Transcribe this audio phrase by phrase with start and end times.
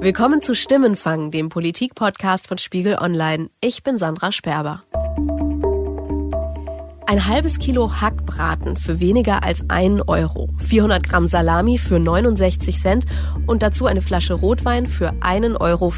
[0.00, 3.50] Willkommen zu Stimmenfang, dem Politik-Podcast von Spiegel Online.
[3.60, 4.82] Ich bin Sandra Sperber.
[7.06, 13.06] Ein halbes Kilo Hackbraten für weniger als einen Euro, 400 Gramm Salami für 69 Cent
[13.48, 15.92] und dazu eine Flasche Rotwein für 1,04 Euro.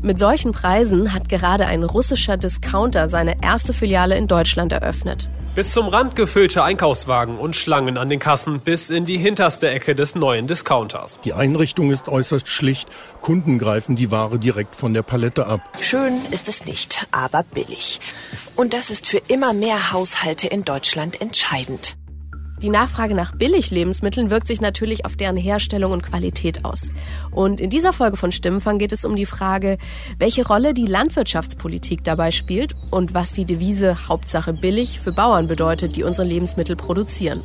[0.00, 5.28] Mit solchen Preisen hat gerade ein russischer Discounter seine erste Filiale in Deutschland eröffnet.
[5.54, 9.94] Bis zum Rand gefüllte Einkaufswagen und Schlangen an den Kassen bis in die hinterste Ecke
[9.94, 11.18] des neuen Discounters.
[11.26, 12.88] Die Einrichtung ist äußerst schlicht.
[13.20, 15.60] Kunden greifen die Ware direkt von der Palette ab.
[15.78, 18.00] Schön ist es nicht, aber billig.
[18.56, 21.98] Und das ist für immer mehr Haushalte in Deutschland entscheidend.
[22.62, 26.90] Die Nachfrage nach Billiglebensmitteln wirkt sich natürlich auf deren Herstellung und Qualität aus.
[27.32, 29.78] Und in dieser Folge von Stimmenfang geht es um die Frage,
[30.18, 35.96] welche Rolle die Landwirtschaftspolitik dabei spielt und was die Devise Hauptsache billig für Bauern bedeutet,
[35.96, 37.44] die unsere Lebensmittel produzieren.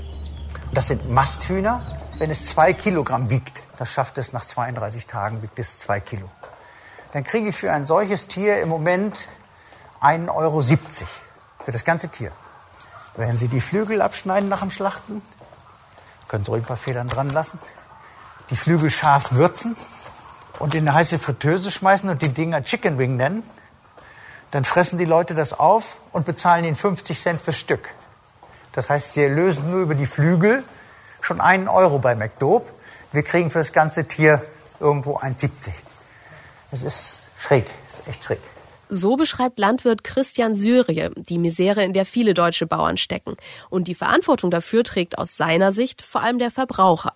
[0.72, 3.64] Das sind Masthühner, wenn es zwei Kilogramm wiegt.
[3.80, 6.30] Das schafft es nach 32 Tagen, wiegt es zwei Kilo.
[7.14, 9.28] Dann kriege ich für ein solches Tier im Moment
[10.00, 12.32] 1,70 Euro für das ganze Tier.
[13.18, 15.24] Wenn Sie die Flügel abschneiden nach dem Schlachten,
[16.28, 17.60] können Sie ruhig ein paar Federn dran lassen,
[18.52, 19.76] die Flügel scharf würzen
[20.60, 23.44] und in eine heiße Fritteuse schmeißen und die Dinger Chicken Wing nennen,
[24.52, 27.90] dann fressen die Leute das auf und bezahlen ihnen 50 Cent fürs Stück.
[28.74, 30.64] Das heißt, sie lösen nur über die Flügel
[31.20, 32.72] schon einen Euro bei McDope.
[33.12, 34.46] Wir kriegen für das ganze Tier
[34.80, 35.72] irgendwo 1,70.
[36.70, 38.40] Das ist schräg, das ist echt schräg.
[38.90, 43.36] So beschreibt Landwirt Christian Syrie die Misere, in der viele deutsche Bauern stecken.
[43.70, 47.14] Und die Verantwortung dafür trägt aus seiner Sicht vor allem der Verbraucher.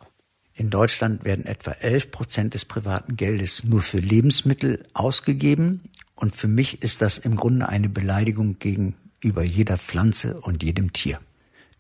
[0.53, 5.89] In Deutschland werden etwa 11 Prozent des privaten Geldes nur für Lebensmittel ausgegeben.
[6.15, 11.19] Und für mich ist das im Grunde eine Beleidigung gegenüber jeder Pflanze und jedem Tier.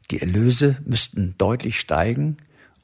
[0.09, 2.37] Die Erlöse müssten deutlich steigen,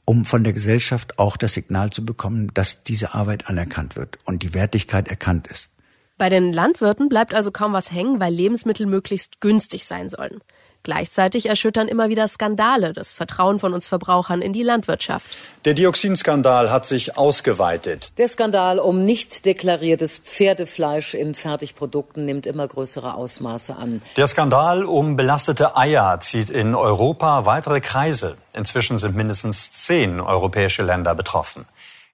[0.04, 4.42] um von der Gesellschaft auch das Signal zu bekommen, dass diese Arbeit anerkannt wird und
[4.42, 5.72] die Wertigkeit erkannt ist.
[6.18, 10.40] Bei den Landwirten bleibt also kaum was hängen, weil Lebensmittel möglichst günstig sein sollen.
[10.82, 15.28] Gleichzeitig erschüttern immer wieder Skandale das Vertrauen von uns Verbrauchern in die Landwirtschaft.
[15.64, 18.18] Der Dioxinskandal hat sich ausgeweitet.
[18.18, 24.02] Der Skandal um nicht deklariertes Pferdefleisch in Fertigprodukten nimmt immer größere Ausmaße an.
[24.16, 28.38] Der Skandal um belastete Eier zieht in Europa weitere Kreise.
[28.54, 31.66] Inzwischen sind mindestens zehn europäische Länder betroffen.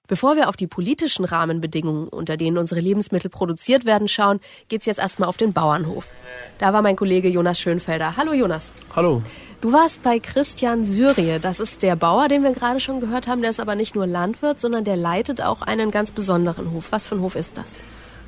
[0.07, 4.99] Bevor wir auf die politischen Rahmenbedingungen, unter denen unsere Lebensmittel produziert werden, schauen, geht's jetzt
[4.99, 6.13] erstmal auf den Bauernhof.
[6.59, 8.17] Da war mein Kollege Jonas Schönfelder.
[8.17, 8.73] Hallo Jonas.
[8.95, 9.21] Hallo.
[9.61, 11.39] Du warst bei Christian Syrie.
[11.41, 13.41] Das ist der Bauer, den wir gerade schon gehört haben.
[13.41, 16.91] Der ist aber nicht nur Landwirt, sondern der leitet auch einen ganz besonderen Hof.
[16.91, 17.75] Was für ein Hof ist das?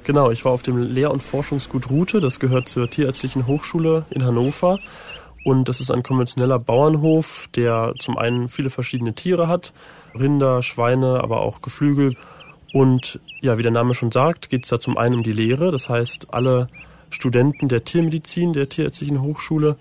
[0.04, 2.22] Genau, ich war auf dem Lehr- und Forschungsgut Rute.
[2.22, 4.80] Das gehört zur Tierärztlichen Hochschule in Hannover.
[5.48, 9.72] Und das ist ein konventioneller Bauernhof, der zum einen viele verschiedene Tiere hat.
[10.14, 12.18] Rinder, Schweine, aber auch Geflügel.
[12.74, 15.72] Und ja, wie der Name schon sagt, geht es da zum einen um die Lehre.
[15.72, 16.68] Das heißt, alle
[17.12, 19.78] Studenten der Tiermedizin der Tierärztlichen Hochschule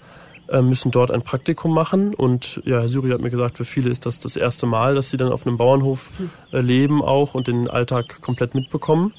[0.51, 2.15] äh, müssen dort ein Praktikum machen.
[2.15, 5.11] Und ja, Herr Syri hat mir gesagt, für viele ist das das erste Mal, dass
[5.11, 6.11] sie dann auf einem Bauernhof
[6.53, 9.13] äh, leben auch und den Alltag komplett mitbekommen.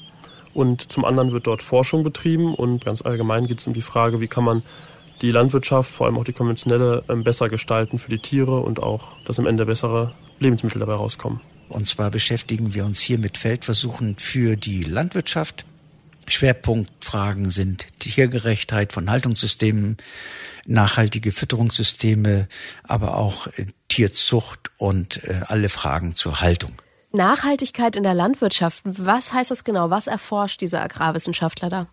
[0.54, 4.22] Und zum anderen wird dort Forschung betrieben und ganz allgemein geht es um die Frage,
[4.22, 4.62] wie kann man
[5.22, 9.16] die Landwirtschaft, vor allem auch die konventionelle, ähm, besser gestalten für die Tiere und auch,
[9.24, 11.40] dass am Ende bessere Lebensmittel dabei rauskommen.
[11.68, 15.66] Und zwar beschäftigen wir uns hier mit Feldversuchen für die Landwirtschaft.
[16.26, 19.96] Schwerpunktfragen sind Tiergerechtheit von Haltungssystemen,
[20.66, 22.48] nachhaltige Fütterungssysteme,
[22.84, 26.72] aber auch äh, Tierzucht und äh, alle Fragen zur Haltung.
[27.12, 29.88] Nachhaltigkeit in der Landwirtschaft, was heißt das genau?
[29.88, 31.86] Was erforscht dieser Agrarwissenschaftler da?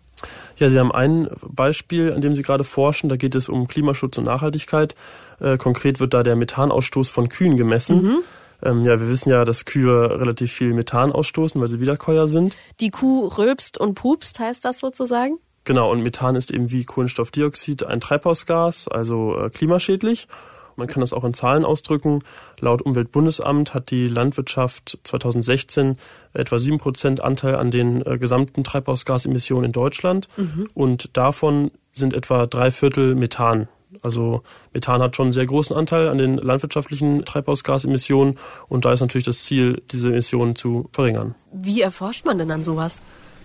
[0.56, 3.08] Ja, Sie haben ein Beispiel, an dem Sie gerade forschen.
[3.08, 4.94] Da geht es um Klimaschutz und Nachhaltigkeit.
[5.40, 8.02] Äh, konkret wird da der Methanausstoß von Kühen gemessen.
[8.02, 8.18] Mhm.
[8.62, 12.56] Ähm, ja, wir wissen ja, dass Kühe relativ viel Methan ausstoßen, weil sie Wiederkäuer sind.
[12.80, 15.38] Die Kuh rülpst und pupst, heißt das sozusagen?
[15.64, 20.28] Genau, und Methan ist eben wie Kohlenstoffdioxid ein Treibhausgas, also äh, klimaschädlich.
[20.76, 22.20] Man kann das auch in Zahlen ausdrücken.
[22.60, 25.96] Laut Umweltbundesamt hat die Landwirtschaft 2016
[26.34, 30.28] etwa sieben Prozent Anteil an den äh, gesamten Treibhausgasemissionen in Deutschland.
[30.36, 30.68] Mhm.
[30.74, 33.68] Und davon sind etwa drei Viertel Methan.
[34.02, 34.42] Also
[34.74, 38.36] Methan hat schon einen sehr großen Anteil an den landwirtschaftlichen Treibhausgasemissionen
[38.68, 41.34] und da ist natürlich das Ziel, diese Emissionen zu verringern.
[41.52, 43.00] Wie erforscht man denn dann sowas?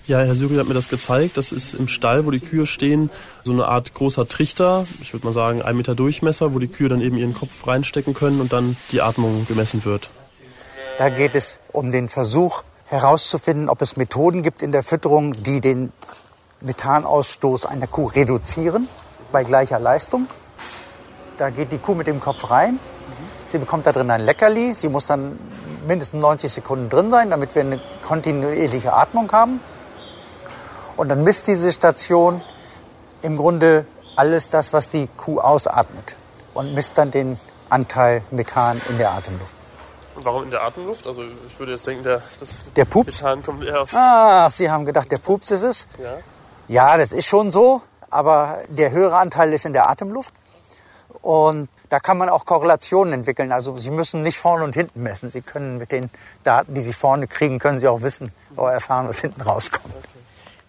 [0.07, 1.37] Ja, Herr Syri hat mir das gezeigt.
[1.37, 3.11] Das ist im Stall, wo die Kühe stehen,
[3.43, 6.89] so eine Art großer Trichter, ich würde mal sagen ein Meter Durchmesser, wo die Kühe
[6.89, 10.09] dann eben ihren Kopf reinstecken können und dann die Atmung gemessen wird.
[10.97, 15.61] Da geht es um den Versuch herauszufinden, ob es Methoden gibt in der Fütterung, die
[15.61, 15.91] den
[16.61, 18.87] Methanausstoß einer Kuh reduzieren
[19.31, 20.27] bei gleicher Leistung.
[21.37, 22.79] Da geht die Kuh mit dem Kopf rein.
[23.47, 24.73] Sie bekommt da drin ein Leckerli.
[24.73, 25.39] Sie muss dann
[25.87, 29.59] mindestens 90 Sekunden drin sein, damit wir eine kontinuierliche Atmung haben.
[30.97, 32.41] Und dann misst diese Station
[33.21, 33.85] im Grunde
[34.15, 36.15] alles das, was die Kuh ausatmet
[36.53, 37.39] und misst dann den
[37.69, 39.53] Anteil Methan in der Atemluft.
[40.15, 41.07] Und warum in der Atemluft?
[41.07, 43.21] Also ich würde jetzt denken, der, das Der Pups?
[43.21, 43.93] Methan kommt eher aus...
[43.93, 45.87] Ah, Sie haben gedacht, der Pups ist es?
[45.97, 46.17] Ja.
[46.67, 50.33] Ja, das ist schon so, aber der höhere Anteil ist in der Atemluft.
[51.21, 53.51] Und da kann man auch Korrelationen entwickeln.
[53.51, 55.29] Also Sie müssen nicht vorne und hinten messen.
[55.29, 56.09] Sie können mit den
[56.43, 59.93] Daten, die Sie vorne kriegen, können Sie auch wissen, oder erfahren, was hinten rauskommt.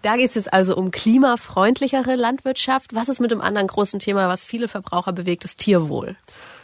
[0.03, 2.95] Da geht es jetzt also um klimafreundlichere Landwirtschaft.
[2.95, 6.17] Was ist mit dem anderen großen Thema, was viele Verbraucher bewegt, das Tierwohl?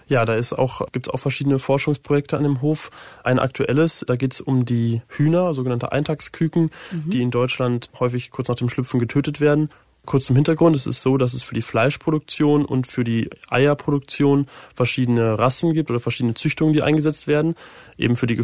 [0.08, 2.90] Ja, da ist auch, gibt's auch verschiedene Forschungsprojekte an dem Hof.
[3.22, 8.56] Ein aktuelles, da geht's um die Hühner, sogenannte Eintagsküken, die in Deutschland häufig kurz nach
[8.56, 9.68] dem Schlüpfen getötet werden.
[10.06, 14.46] Kurz zum Hintergrund, es ist so, dass es für die Fleischproduktion und für die Eierproduktion
[14.74, 17.54] verschiedene Rassen gibt oder verschiedene Züchtungen, die eingesetzt werden.
[17.98, 18.36] Eben für die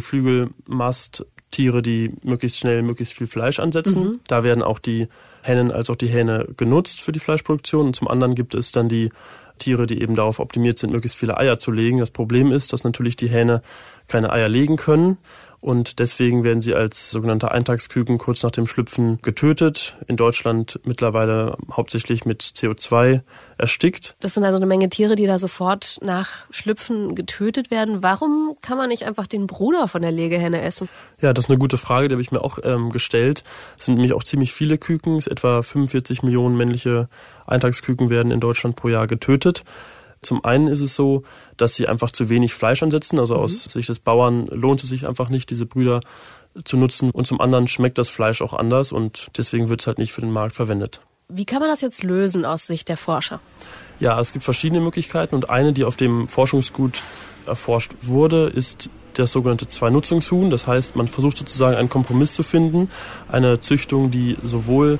[1.55, 4.19] Geflügelmasttiere, die möglichst schnell möglichst viel Fleisch ansetzen.
[4.27, 5.07] Da werden auch die
[5.41, 7.87] Hennen als auch die Hähne genutzt für die Fleischproduktion.
[7.87, 9.09] Und zum anderen gibt es dann die
[9.57, 11.99] Tiere, die eben darauf optimiert sind, möglichst viele Eier zu legen.
[11.99, 13.61] Das Problem ist, dass natürlich die Hähne
[14.07, 15.17] keine Eier legen können
[15.65, 19.95] und deswegen werden sie als sogenannte Eintagsküken kurz nach dem Schlüpfen getötet.
[20.07, 23.21] In Deutschland mittlerweile hauptsächlich mit CO2
[23.57, 24.15] erstickt.
[24.19, 28.03] Das sind also eine Menge Tiere, die da sofort nach Schlüpfen getötet werden.
[28.03, 30.87] Warum kann man nicht einfach den Bruder von der Legehenne essen?
[31.19, 33.43] Ja, das ist eine gute Frage, die habe ich mir auch ähm, gestellt.
[33.79, 35.17] Es sind nämlich auch ziemlich viele Küken.
[35.17, 37.09] Es etwa 45 Millionen männliche
[37.47, 39.44] Eintagsküken werden in Deutschland pro Jahr getötet.
[40.21, 41.23] Zum einen ist es so,
[41.57, 43.19] dass sie einfach zu wenig Fleisch ansetzen.
[43.19, 46.01] Also aus Sicht des Bauern lohnt es sich einfach nicht, diese Brüder
[46.63, 47.11] zu nutzen.
[47.11, 50.21] Und zum anderen schmeckt das Fleisch auch anders und deswegen wird es halt nicht für
[50.21, 51.01] den Markt verwendet.
[51.27, 53.39] Wie kann man das jetzt lösen aus Sicht der Forscher?
[53.99, 57.01] Ja, es gibt verschiedene Möglichkeiten und eine, die auf dem Forschungsgut
[57.47, 60.49] erforscht wurde, ist das sogenannte Zwei-Nutzungshuhn.
[60.49, 62.89] Das heißt, man versucht sozusagen einen Kompromiss zu finden,
[63.27, 64.99] eine Züchtung, die sowohl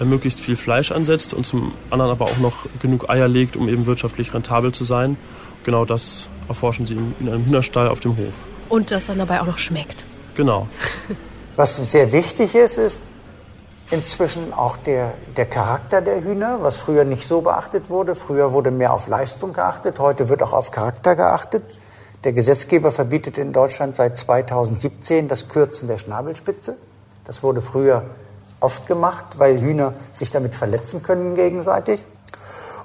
[0.00, 3.86] möglichst viel Fleisch ansetzt und zum anderen aber auch noch genug Eier legt, um eben
[3.86, 5.16] wirtschaftlich rentabel zu sein.
[5.62, 8.34] Genau das erforschen sie in, in einem Hühnerstall auf dem Hof.
[8.68, 10.04] Und das dann dabei auch noch schmeckt.
[10.34, 10.68] Genau.
[11.56, 12.98] Was sehr wichtig ist, ist
[13.90, 18.16] inzwischen auch der, der Charakter der Hühner, was früher nicht so beachtet wurde.
[18.16, 21.62] Früher wurde mehr auf Leistung geachtet, heute wird auch auf Charakter geachtet.
[22.24, 26.76] Der Gesetzgeber verbietet in Deutschland seit 2017 das Kürzen der Schnabelspitze.
[27.26, 28.02] Das wurde früher
[28.64, 32.04] oft gemacht, weil Hühner sich damit verletzen können gegenseitig.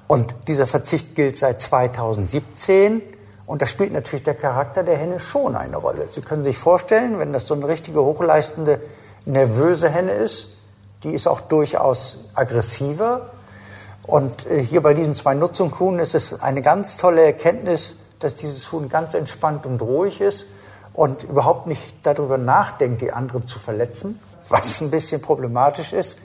[0.07, 3.01] Und dieser Verzicht gilt seit 2017.
[3.45, 6.07] Und da spielt natürlich der Charakter der Henne schon eine Rolle.
[6.11, 8.79] Sie können sich vorstellen, wenn das so eine richtige hochleistende,
[9.25, 10.55] nervöse Henne ist,
[11.03, 13.31] die ist auch durchaus aggressiver.
[14.03, 18.71] Und äh, hier bei diesen zwei Nutzungshuhn ist es eine ganz tolle Erkenntnis, dass dieses
[18.71, 20.45] Huhn ganz entspannt und ruhig ist
[20.93, 24.19] und überhaupt nicht darüber nachdenkt, die anderen zu verletzen.
[24.49, 26.17] Was ein bisschen problematisch ist,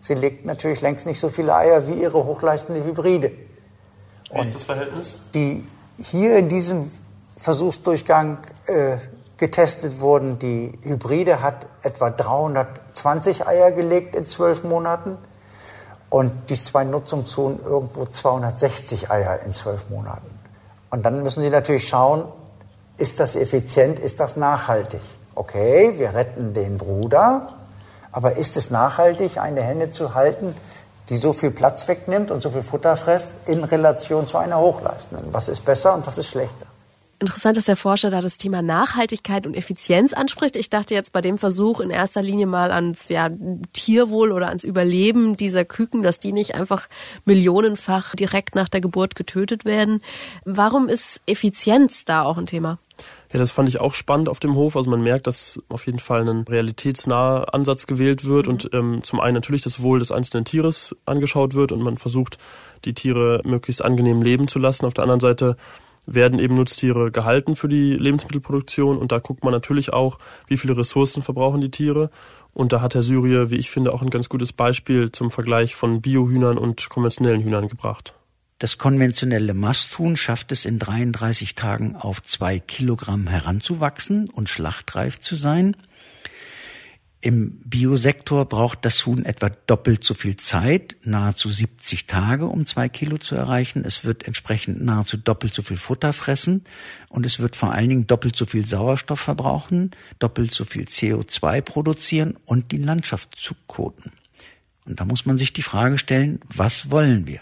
[0.00, 3.32] sie legt natürlich längst nicht so viele Eier wie ihre hochleistende Hybride.
[4.32, 5.20] Wie ist das Verhältnis?
[5.34, 5.66] die
[5.98, 6.90] hier in diesem
[7.36, 8.98] Versuchsdurchgang äh,
[9.36, 10.38] getestet wurden.
[10.38, 15.18] Die Hybride hat etwa 320 Eier gelegt in zwölf Monaten
[16.10, 20.28] und die zwei Nutzungshuhn irgendwo 260 Eier in zwölf Monaten.
[20.90, 22.24] Und dann müssen Sie natürlich schauen,
[22.98, 25.00] ist das effizient, ist das nachhaltig?
[25.34, 27.54] Okay, wir retten den Bruder,
[28.12, 30.54] aber ist es nachhaltig, eine Henne zu halten,
[31.08, 35.32] die so viel Platz wegnimmt und so viel Futter frisst, in Relation zu einer Hochleistenden?
[35.32, 36.66] Was ist besser und was ist schlechter?
[37.22, 40.56] Interessant, dass der Forscher da das Thema Nachhaltigkeit und Effizienz anspricht.
[40.56, 43.28] Ich dachte jetzt bei dem Versuch in erster Linie mal ans ja,
[43.74, 46.88] Tierwohl oder ans Überleben dieser Küken, dass die nicht einfach
[47.26, 50.00] millionenfach direkt nach der Geburt getötet werden.
[50.46, 52.78] Warum ist Effizienz da auch ein Thema?
[53.32, 54.76] Ja, das fand ich auch spannend auf dem Hof.
[54.76, 59.20] Also man merkt, dass auf jeden Fall ein realitätsnaher Ansatz gewählt wird und ähm, zum
[59.20, 62.38] einen natürlich das Wohl des einzelnen Tieres angeschaut wird und man versucht,
[62.84, 64.86] die Tiere möglichst angenehm leben zu lassen.
[64.86, 65.56] Auf der anderen Seite
[66.06, 70.76] werden eben Nutztiere gehalten für die Lebensmittelproduktion und da guckt man natürlich auch, wie viele
[70.76, 72.10] Ressourcen verbrauchen die Tiere.
[72.52, 75.76] Und da hat Herr Syrie, wie ich finde, auch ein ganz gutes Beispiel zum Vergleich
[75.76, 78.14] von Biohühnern und konventionellen Hühnern gebracht.
[78.60, 85.34] Das konventionelle Masthuhn schafft es in 33 Tagen auf zwei Kilogramm heranzuwachsen und schlachtreif zu
[85.34, 85.74] sein.
[87.22, 92.90] Im Biosektor braucht das Huhn etwa doppelt so viel Zeit, nahezu 70 Tage, um zwei
[92.90, 93.82] Kilo zu erreichen.
[93.82, 96.62] Es wird entsprechend nahezu doppelt so viel Futter fressen
[97.08, 101.62] und es wird vor allen Dingen doppelt so viel Sauerstoff verbrauchen, doppelt so viel CO2
[101.62, 104.12] produzieren und die Landschaft zukoten.
[104.84, 107.40] Und da muss man sich die Frage stellen, was wollen wir?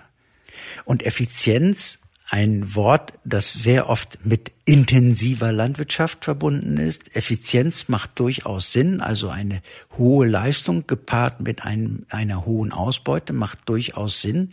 [0.85, 1.99] Und Effizienz
[2.31, 7.17] ein Wort, das sehr oft mit intensiver Landwirtschaft verbunden ist.
[7.17, 9.63] Effizienz macht durchaus Sinn, also eine
[9.97, 14.51] hohe Leistung gepaart mit einem, einer hohen Ausbeute macht durchaus Sinn,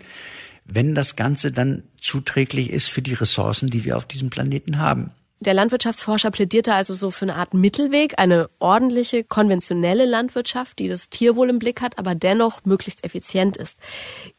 [0.64, 5.12] wenn das Ganze dann zuträglich ist für die Ressourcen, die wir auf diesem Planeten haben.
[5.42, 11.10] Der Landwirtschaftsforscher plädierte also so für eine Art Mittelweg, eine ordentliche, konventionelle Landwirtschaft, die das
[11.10, 13.77] Tierwohl im Blick hat, aber dennoch möglichst effizient ist.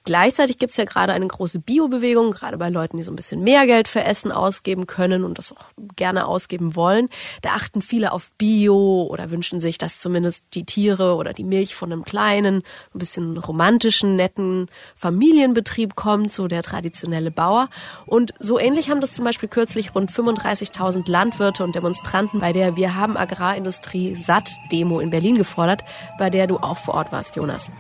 [0.05, 3.43] Gleichzeitig gibt es ja gerade eine große Biobewegung, gerade bei Leuten, die so ein bisschen
[3.43, 7.11] mehr Geld für Essen ausgeben können und das auch gerne ausgeben wollen.
[7.43, 11.75] Da achten viele auf Bio oder wünschen sich, dass zumindest die Tiere oder die Milch
[11.75, 12.63] von einem kleinen,
[12.95, 17.69] ein bisschen romantischen, netten Familienbetrieb kommt, so der traditionelle Bauer.
[18.07, 22.77] Und so ähnlich haben das zum Beispiel kürzlich rund 35.000 Landwirte und Demonstranten bei der
[22.77, 25.85] Wir haben Agrarindustrie satt Demo in Berlin gefordert,
[26.19, 27.71] bei der du auch vor Ort warst, Jonas.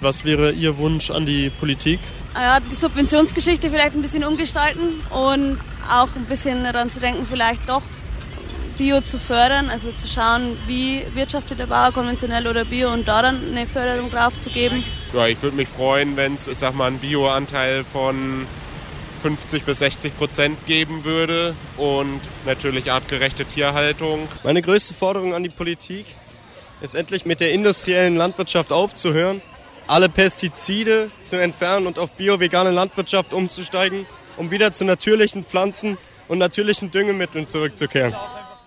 [0.00, 2.00] Was wäre Ihr Wunsch an die Politik?
[2.34, 5.58] Ja, die Subventionsgeschichte vielleicht ein bisschen umgestalten und
[5.88, 7.82] auch ein bisschen daran zu denken, vielleicht doch
[8.78, 13.22] Bio zu fördern, also zu schauen, wie wirtschaftet der Bauer konventionell oder Bio und da
[13.22, 14.82] dann eine Förderung drauf zu geben.
[15.12, 18.46] Ja, ich würde mich freuen, wenn es, ich sag mal, einen Bioanteil von
[19.22, 24.28] 50 bis 60 Prozent geben würde und natürlich artgerechte Tierhaltung.
[24.42, 26.06] Meine größte Forderung an die Politik
[26.80, 29.40] ist endlich mit der industriellen Landwirtschaft aufzuhören
[29.86, 35.98] alle Pestizide zu entfernen und auf bio-vegane Landwirtschaft umzusteigen, um wieder zu natürlichen Pflanzen
[36.28, 38.14] und natürlichen Düngemitteln zurückzukehren.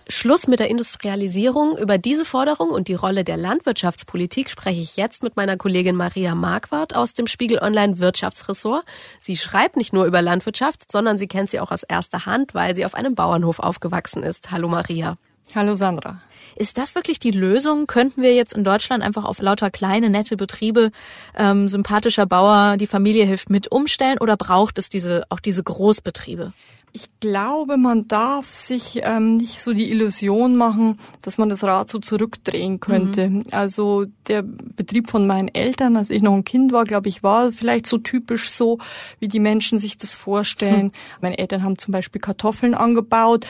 [0.08, 1.78] Schluss mit der Industrialisierung.
[1.78, 6.36] Über diese Forderung und die Rolle der Landwirtschaftspolitik spreche ich jetzt mit meiner Kollegin Maria
[6.36, 8.86] Marquardt aus dem Spiegel Online Wirtschaftsressort.
[9.22, 12.76] Sie schreibt nicht nur über Landwirtschaft, sondern sie kennt sie auch aus erster Hand, weil
[12.76, 14.52] sie auf einem Bauernhof aufgewachsen ist.
[14.52, 15.18] Hallo Maria.
[15.56, 16.22] Hallo Sandra.
[16.56, 17.88] Ist das wirklich die Lösung?
[17.88, 20.92] Könnten wir jetzt in Deutschland einfach auf lauter kleine, nette Betriebe,
[21.36, 26.54] ähm, sympathischer Bauer, die Familie hilft mit umstellen oder braucht es diese, auch diese Großbetriebe?
[26.96, 31.90] Ich glaube, man darf sich ähm, nicht so die Illusion machen, dass man das Rad
[31.90, 33.28] so zurückdrehen könnte.
[33.28, 33.44] Mhm.
[33.52, 37.52] Also der Betrieb von meinen Eltern, als ich noch ein Kind war, glaube ich, war
[37.52, 38.80] vielleicht so typisch so,
[39.20, 40.84] wie die Menschen sich das vorstellen.
[40.86, 40.92] Hm.
[41.22, 43.46] Meine Eltern haben zum Beispiel Kartoffeln angebaut.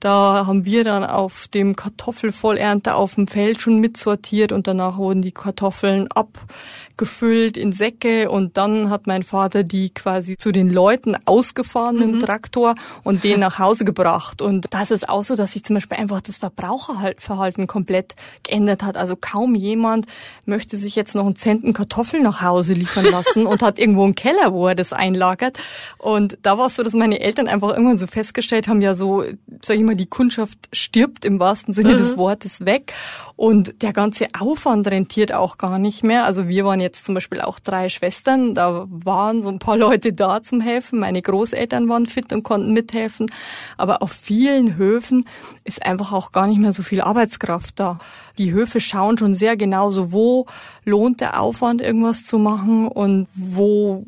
[0.00, 5.22] Da haben wir dann auf dem Kartoffelvollernte auf dem Feld schon mitsortiert und danach wurden
[5.22, 11.16] die Kartoffeln abgefüllt in Säcke und dann hat mein Vater die quasi zu den Leuten
[11.24, 12.00] ausgefahren mhm.
[12.00, 12.20] mit dem mhm.
[12.20, 14.40] Traktor und den nach Hause gebracht.
[14.40, 18.14] Und das ist auch so, dass sich zum Beispiel einfach das Verbraucherverhalten komplett
[18.44, 18.96] geändert hat.
[18.96, 20.06] Also kaum jemand
[20.46, 24.14] möchte sich jetzt noch einen Zenten Kartoffeln nach Hause liefern lassen und hat irgendwo einen
[24.14, 25.58] Keller, wo er das einlagert.
[25.98, 29.24] Und da war es so, dass meine Eltern einfach irgendwann so festgestellt haben, ja so,
[29.60, 31.98] sag ich mal, die Kundschaft stirbt im wahrsten Sinne mhm.
[31.98, 32.92] des Wortes weg
[33.36, 36.24] und der ganze Aufwand rentiert auch gar nicht mehr.
[36.24, 40.12] Also wir waren jetzt zum Beispiel auch drei Schwestern, da waren so ein paar Leute
[40.12, 40.98] da zum Helfen.
[40.98, 43.30] Meine Großeltern waren fit und konnten mithelfen.
[43.76, 45.24] Aber auf vielen Höfen
[45.64, 47.98] ist einfach auch gar nicht mehr so viel Arbeitskraft da.
[48.38, 50.46] Die Höfe schauen schon sehr genau so, wo
[50.84, 54.04] lohnt der Aufwand, irgendwas zu machen und wo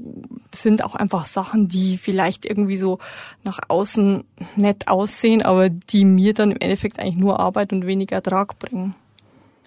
[0.54, 2.98] sind auch einfach Sachen, die vielleicht irgendwie so
[3.44, 4.24] nach außen
[4.56, 8.94] nett aussehen, aber die mir dann im Endeffekt eigentlich nur Arbeit und wenig Ertrag bringen.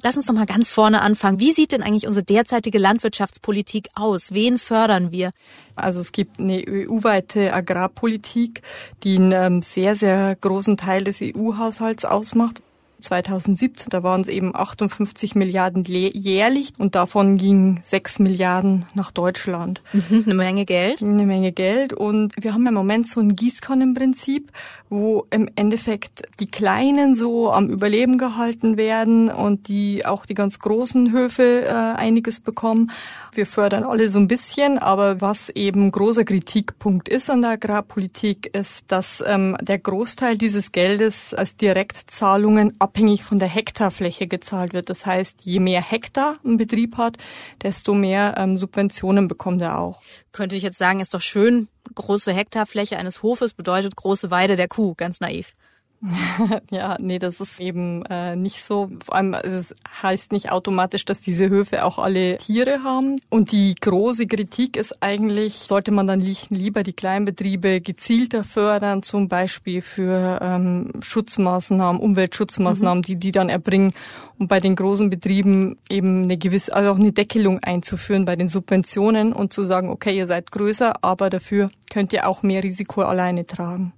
[0.06, 1.40] Lass uns doch mal ganz vorne anfangen.
[1.40, 4.34] Wie sieht denn eigentlich unsere derzeitige Landwirtschaftspolitik aus?
[4.34, 5.32] Wen fördern wir?
[5.78, 8.64] Also es gibt eine EU-weite Agrarpolitik,
[9.04, 12.62] die einen ähm, sehr, sehr großen Teil des EU-Haushalts ausmacht.
[13.04, 13.90] 2017.
[13.90, 19.82] Da waren es eben 58 Milliarden jährlich und davon gingen 6 Milliarden nach Deutschland.
[19.94, 21.02] Mhm, eine Menge Geld.
[21.02, 24.52] Eine Menge Geld und wir haben im Moment so ein Gießkannenprinzip,
[24.94, 30.60] wo im Endeffekt die Kleinen so am Überleben gehalten werden und die auch die ganz
[30.60, 32.92] großen Höfe äh, einiges bekommen.
[33.34, 38.56] Wir fördern alle so ein bisschen, aber was eben großer Kritikpunkt ist an der Agrarpolitik,
[38.56, 44.74] ist, dass ähm, der Großteil dieses Geldes als Direktzahlungen ab abhängig von der Hektarfläche gezahlt
[44.74, 44.88] wird.
[44.88, 47.18] Das heißt, je mehr Hektar ein Betrieb hat,
[47.64, 50.00] desto mehr ähm, Subventionen bekommt er auch.
[50.32, 54.68] Könnte ich jetzt sagen, ist doch schön, große Hektarfläche eines Hofes bedeutet große Weide der
[54.68, 55.56] Kuh, ganz naiv.
[56.70, 58.90] ja, nee, das ist eben äh, nicht so.
[59.06, 63.22] Vor allem, es heißt nicht automatisch, dass diese Höfe auch alle Tiere haben.
[63.30, 69.30] Und die große Kritik ist eigentlich, sollte man dann lieber die Kleinbetriebe gezielter fördern, zum
[69.30, 73.04] Beispiel für ähm, Schutzmaßnahmen, Umweltschutzmaßnahmen, mhm.
[73.04, 73.94] die die dann erbringen,
[74.38, 78.50] um bei den großen Betrieben eben eine gewisse, also auch eine Deckelung einzuführen bei den
[78.50, 83.04] Subventionen und zu sagen, okay, ihr seid größer, aber dafür könnt ihr auch mehr Risiko
[83.04, 83.94] alleine tragen.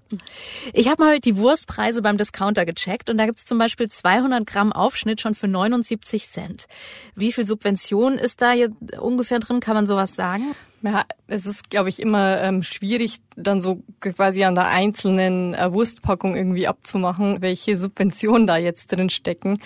[0.74, 4.74] Ich habe mal die Wurstpreise beim Discounter gecheckt und da gibt's zum Beispiel 200 Gramm
[4.74, 6.68] Aufschnitt schon für 79 Cent.
[7.16, 9.60] Wie viel Subvention ist da jetzt ungefähr drin?
[9.60, 10.56] Kann man sowas sagen?
[10.82, 15.74] Ja, es ist, glaube ich, immer ähm, schwierig, dann so quasi an der einzelnen äh,
[15.74, 19.58] Wurstpackung irgendwie abzumachen, welche Subventionen da jetzt drin stecken.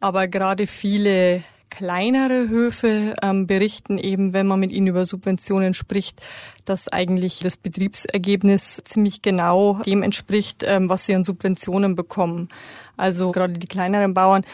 [0.00, 6.20] Aber gerade viele kleinere Höfe ähm, berichten eben, wenn man mit ihnen über Subventionen spricht,
[6.64, 12.48] dass eigentlich das Betriebsergebnis ziemlich genau dem entspricht, ähm, was sie an Subventionen bekommen.
[12.96, 14.44] Also gerade die kleineren Bauern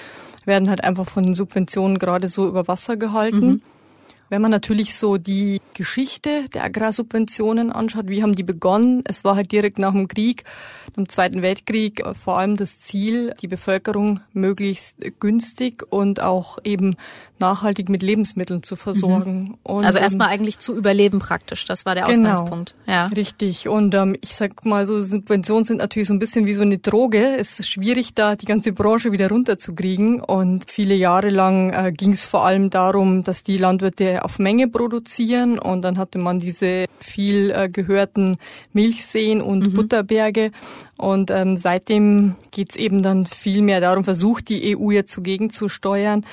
[0.44, 3.46] werden halt einfach von den Subventionen gerade so über Wasser gehalten.
[3.46, 3.62] Mhm.
[4.32, 9.02] Wenn man natürlich so die Geschichte der Agrarsubventionen anschaut, wie haben die begonnen?
[9.04, 10.44] Es war halt direkt nach dem Krieg,
[10.96, 16.96] im Zweiten Weltkrieg, äh, vor allem das Ziel, die Bevölkerung möglichst günstig und auch eben
[17.42, 19.58] nachhaltig mit Lebensmitteln zu versorgen.
[19.68, 19.84] Mhm.
[19.84, 22.74] Also erstmal ähm, eigentlich zu überleben praktisch, das war der genau, Ausgangspunkt.
[22.86, 23.06] Ja.
[23.06, 23.68] Richtig.
[23.68, 26.78] Und ähm, ich sag mal so, Subventionen sind natürlich so ein bisschen wie so eine
[26.78, 27.36] Droge.
[27.36, 30.20] Es ist schwierig, da die ganze Branche wieder runterzukriegen.
[30.20, 34.68] Und viele Jahre lang äh, ging es vor allem darum, dass die Landwirte auf Menge
[34.68, 38.36] produzieren und dann hatte man diese viel äh, gehörten
[38.72, 39.72] Milchseen und mhm.
[39.74, 40.52] Butterberge.
[40.96, 45.68] Und ähm, seitdem geht's eben dann viel mehr darum, versucht die EU jetzt zugegen zu
[45.68, 46.24] steuern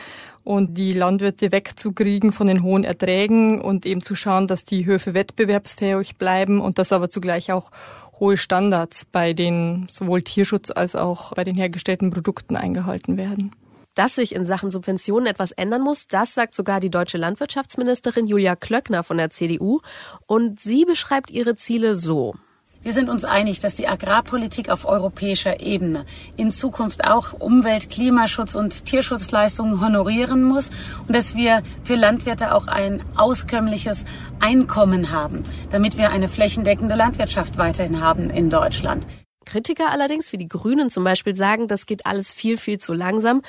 [0.44, 5.14] und die Landwirte wegzukriegen von den hohen Erträgen und eben zu schauen, dass die Höfe
[5.14, 7.72] wettbewerbsfähig bleiben und dass aber zugleich auch
[8.20, 13.52] hohe Standards bei den sowohl Tierschutz als auch bei den hergestellten Produkten eingehalten werden.
[14.00, 18.56] Dass sich in Sachen Subventionen etwas ändern muss, das sagt sogar die deutsche Landwirtschaftsministerin Julia
[18.56, 19.82] Klöckner von der CDU.
[20.26, 22.34] Und sie beschreibt ihre Ziele so.
[22.82, 26.06] Wir sind uns einig, dass die Agrarpolitik auf europäischer Ebene
[26.38, 30.70] in Zukunft auch Umwelt-, Klimaschutz und Tierschutzleistungen honorieren muss
[31.06, 34.06] und dass wir für Landwirte auch ein auskömmliches
[34.40, 39.06] Einkommen haben, damit wir eine flächendeckende Landwirtschaft weiterhin haben in Deutschland.
[39.50, 43.42] Kritiker allerdings, wie die Grünen zum Beispiel, sagen, das geht alles viel, viel zu langsam.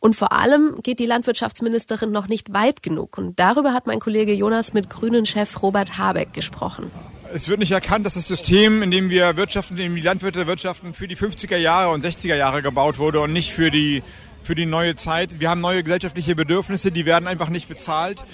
[0.00, 3.18] Und vor allem geht die Landwirtschaftsministerin noch nicht weit genug.
[3.18, 6.90] Und darüber hat mein Kollege Jonas mit Grünen-Chef Robert Habeck gesprochen
[7.32, 10.46] es wird nicht erkannt, dass das System, in dem wir wirtschaften, in dem die Landwirte
[10.46, 14.04] wirtschaften, für die 50er Jahre und 60er Jahre gebaut wurde und nicht für die,
[14.44, 15.40] für die neue Zeit.
[15.40, 18.24] Wir haben neue gesellschaftliche Bedürfnisse, die werden einfach nicht bezahlt,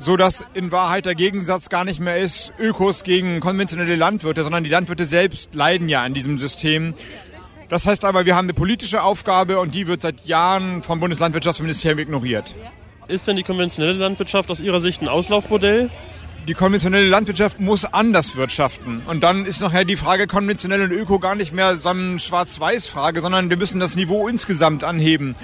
[0.00, 4.64] so dass in Wahrheit der Gegensatz gar nicht mehr ist Ökos gegen konventionelle Landwirte, sondern
[4.64, 6.94] die Landwirte selbst leiden ja an diesem System.
[7.68, 11.98] Das heißt aber, wir haben eine politische Aufgabe und die wird seit Jahren vom Bundeslandwirtschaftsministerium
[11.98, 12.54] ignoriert.
[13.08, 15.90] Ist denn die konventionelle Landwirtschaft aus Ihrer Sicht ein Auslaufmodell?
[16.48, 19.02] die konventionelle Landwirtschaft muss anders wirtschaften.
[19.06, 23.20] Und dann ist nachher die Frage konventionell und öko gar nicht mehr so eine Schwarz-Weiß-Frage,
[23.20, 25.36] sondern wir müssen das Niveau insgesamt anheben.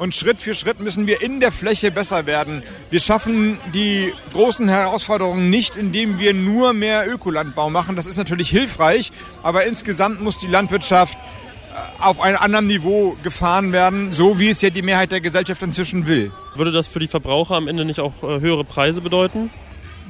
[0.00, 2.62] Und Schritt für Schritt müssen wir in der Fläche besser werden.
[2.88, 7.96] Wir schaffen die großen Herausforderungen nicht, indem wir nur mehr Ökolandbau machen.
[7.96, 13.74] Das ist natürlich hilfreich, aber insgesamt muss die Landwirtschaft äh, auf einem anderen Niveau gefahren
[13.74, 16.32] werden, so wie es ja die Mehrheit der Gesellschaft inzwischen will.
[16.54, 19.50] Würde das für die Verbraucher am Ende nicht auch äh, höhere Preise bedeuten?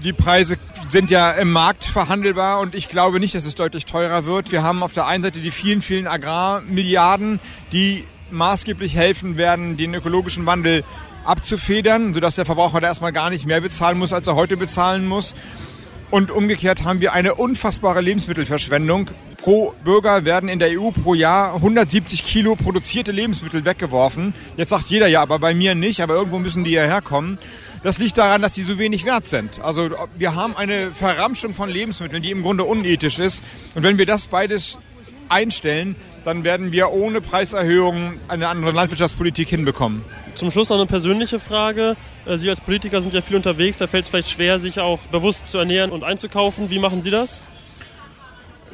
[0.05, 0.57] die Preise
[0.88, 4.50] sind ja im Markt verhandelbar und ich glaube nicht, dass es deutlich teurer wird.
[4.50, 7.38] Wir haben auf der einen Seite die vielen, vielen Agrarmilliarden,
[7.72, 10.84] die maßgeblich helfen werden, den ökologischen Wandel
[11.24, 15.06] abzufedern, sodass der Verbraucher da erstmal gar nicht mehr bezahlen muss, als er heute bezahlen
[15.06, 15.34] muss.
[16.10, 19.10] Und umgekehrt haben wir eine unfassbare Lebensmittelverschwendung.
[19.36, 24.34] Pro Bürger werden in der EU pro Jahr 170 Kilo produzierte Lebensmittel weggeworfen.
[24.56, 27.38] Jetzt sagt jeder ja, aber bei mir nicht, aber irgendwo müssen die ja herkommen.
[27.84, 29.60] Das liegt daran, dass sie so wenig wert sind.
[29.60, 29.88] Also
[30.18, 33.44] wir haben eine Verramschung von Lebensmitteln, die im Grunde unethisch ist.
[33.76, 34.78] Und wenn wir das beides
[35.28, 40.04] einstellen, dann werden wir ohne Preiserhöhungen eine andere Landwirtschaftspolitik hinbekommen.
[40.35, 41.96] Zum Schluss noch eine persönliche Frage.
[42.26, 44.98] Äh, sie als Politiker sind ja viel unterwegs, da fällt es vielleicht schwer, sich auch
[45.11, 46.70] bewusst zu ernähren und einzukaufen.
[46.70, 47.44] Wie machen Sie das?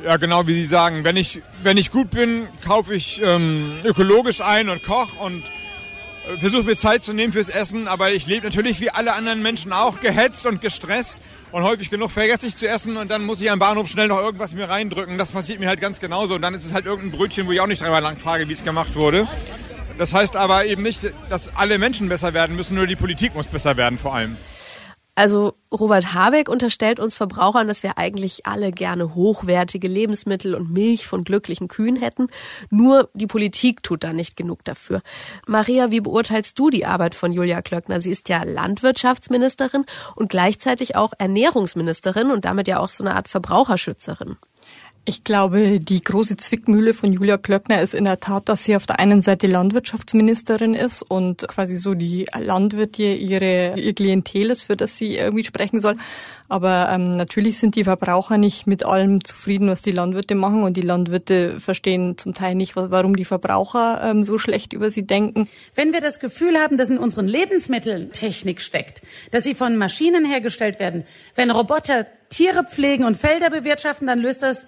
[0.05, 1.05] Ja, genau wie Sie sagen.
[1.05, 5.43] Wenn ich, wenn ich gut bin, kaufe ich ähm, ökologisch ein und koche und
[6.41, 9.73] versuche mir Zeit zu nehmen fürs Essen, aber ich lebe natürlich wie alle anderen Menschen
[9.73, 11.19] auch gehetzt und gestresst
[11.53, 14.19] und häufig genug vergesse ich zu essen und dann muss ich am Bahnhof schnell noch
[14.19, 15.19] irgendwas mir reindrücken.
[15.19, 17.61] Das passiert mir halt ganz genauso und dann ist es halt irgendein Brötchen, wo ich
[17.61, 19.29] auch nicht dreimal lang frage, wie es gemacht wurde.
[19.99, 23.47] Das heißt aber eben nicht, dass alle Menschen besser werden müssen, nur die Politik muss
[23.47, 24.37] besser werden vor allem.
[25.17, 31.07] Also Robert Habeck unterstellt uns Verbrauchern, dass wir eigentlich alle gerne hochwertige Lebensmittel und Milch
[31.07, 32.29] von glücklichen Kühen hätten.
[32.69, 35.01] Nur die Politik tut da nicht genug dafür.
[35.47, 37.99] Maria, wie beurteilst du die Arbeit von Julia Klöckner?
[38.03, 43.29] Sie ist ja Landwirtschaftsministerin und gleichzeitig auch Ernährungsministerin und damit ja auch so eine Art
[43.29, 44.37] Verbraucherschützerin.
[45.09, 48.87] Ich glaube, die große Zwickmühle von Julia Klöckner ist in der Tat, dass sie auf
[48.87, 54.75] der einen Seite Landwirtschaftsministerin ist und quasi so die Landwirte ihre, ihr Klientel ist, für
[54.75, 55.95] das sie irgendwie sprechen soll.
[56.49, 60.65] Aber ähm, natürlich sind die Verbraucher nicht mit allem zufrieden, was die Landwirte machen.
[60.65, 65.07] Und die Landwirte verstehen zum Teil nicht, warum die Verbraucher ähm, so schlecht über sie
[65.07, 65.49] denken.
[65.77, 70.25] Wenn wir das Gefühl haben, dass in unseren Lebensmitteln Technik steckt, dass sie von Maschinen
[70.25, 71.05] hergestellt werden,
[71.37, 74.67] wenn Roboter Tiere pflegen und Felder bewirtschaften, dann löst das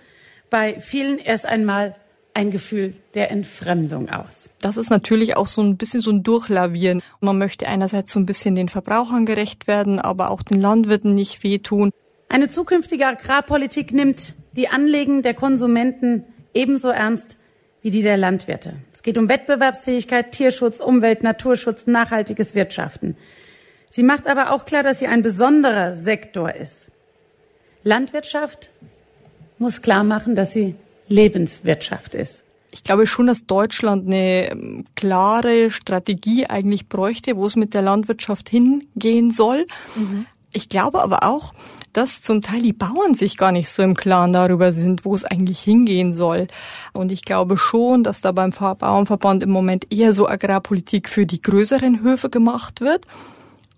[0.51, 1.95] bei vielen erst einmal
[2.35, 4.51] ein Gefühl der Entfremdung aus.
[4.61, 7.03] Das ist natürlich auch so ein bisschen so ein Durchlavieren.
[7.21, 11.43] Man möchte einerseits so ein bisschen den Verbrauchern gerecht werden, aber auch den Landwirten nicht
[11.43, 11.91] wehtun.
[12.29, 17.37] Eine zukünftige Agrarpolitik nimmt die Anliegen der Konsumenten ebenso ernst
[17.83, 18.75] wie die der Landwirte.
[18.93, 23.17] Es geht um Wettbewerbsfähigkeit, Tierschutz, Umwelt, Naturschutz, nachhaltiges Wirtschaften.
[23.91, 26.91] Sie macht aber auch klar, dass sie ein besonderer Sektor ist.
[27.83, 28.71] Landwirtschaft
[29.59, 30.75] muss klar machen, dass sie
[31.09, 32.45] Lebenswirtschaft ist.
[32.71, 37.83] Ich glaube schon, dass Deutschland eine ähm, klare Strategie eigentlich bräuchte, wo es mit der
[37.83, 39.67] Landwirtschaft hingehen soll.
[39.97, 40.27] Mhm.
[40.53, 41.55] Ich glaube aber auch,
[41.93, 45.25] dass zum Teil die Bauern sich gar nicht so im Klaren darüber sind, wo es
[45.25, 46.47] eigentlich hingehen soll.
[46.93, 51.41] Und ich glaube schon, dass da beim Bauernverband im Moment eher so Agrarpolitik für die
[51.41, 53.07] größeren Höfe gemacht wird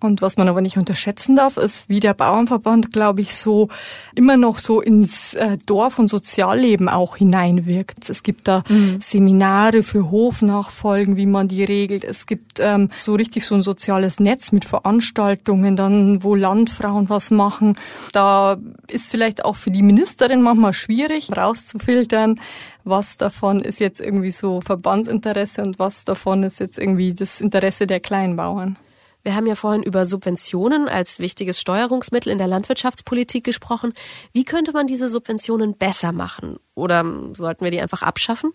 [0.02, 3.68] und was man aber nicht unterschätzen darf, ist, wie der Bauernverband, glaube ich, so
[4.14, 8.08] immer noch so ins äh, Dorf- und Sozialleben auch hineinwirkt.
[8.08, 8.98] Es gibt da mhm.
[9.00, 12.04] Seminare für Hofnachfolgen, wie man die regelt.
[12.04, 17.30] Es gibt ähm, so richtig so ein soziales Netz mit Veranstaltungen, dann wo Landfrauen was
[17.30, 17.76] machen.
[18.12, 18.58] Da
[18.88, 22.40] ist vielleicht auch für die Ministerin manchmal schwierig rauszufiltern,
[22.84, 27.86] was davon ist jetzt irgendwie so Verbandsinteresse und was davon ist jetzt irgendwie das Interesse
[27.86, 28.78] der Kleinbauern.
[29.22, 33.92] Wir haben ja vorhin über Subventionen als wichtiges Steuerungsmittel in der Landwirtschaftspolitik gesprochen.
[34.32, 36.56] Wie könnte man diese Subventionen besser machen?
[36.74, 37.04] Oder
[37.34, 38.52] sollten wir die einfach abschaffen?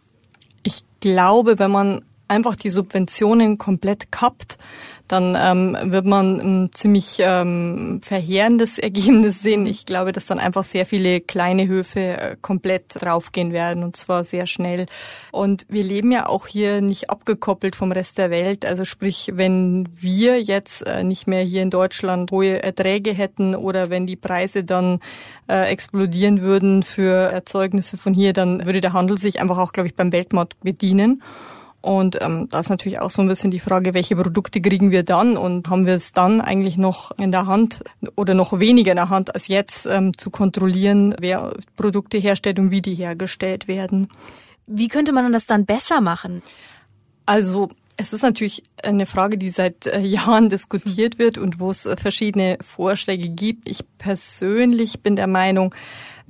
[0.63, 4.57] Ich glaube, wenn man einfach die Subventionen komplett kappt,
[5.07, 9.67] dann ähm, wird man ein ziemlich ähm, verheerendes Ergebnis sehen.
[9.67, 14.23] Ich glaube, dass dann einfach sehr viele kleine Höfe äh, komplett draufgehen werden und zwar
[14.23, 14.87] sehr schnell.
[15.31, 18.65] Und wir leben ja auch hier nicht abgekoppelt vom Rest der Welt.
[18.65, 23.91] Also sprich, wenn wir jetzt äh, nicht mehr hier in Deutschland hohe Erträge hätten oder
[23.91, 25.01] wenn die Preise dann
[25.47, 29.87] äh, explodieren würden für Erzeugnisse von hier, dann würde der Handel sich einfach auch, glaube
[29.87, 31.21] ich, beim Weltmarkt bedienen.
[31.85, 35.03] Und ähm, da ist natürlich auch so ein bisschen die Frage, welche Produkte kriegen wir
[35.03, 37.83] dann und haben wir es dann eigentlich noch in der Hand
[38.15, 42.71] oder noch weniger in der Hand als jetzt ähm, zu kontrollieren, wer Produkte herstellt und
[42.71, 44.07] wie die hergestellt werden.
[44.65, 46.41] Wie könnte man das dann besser machen?
[47.27, 51.85] Also es ist natürlich eine Frage, die seit äh, Jahren diskutiert wird und wo es
[51.85, 53.69] äh, verschiedene Vorschläge gibt.
[53.69, 55.75] Ich persönlich bin der Meinung,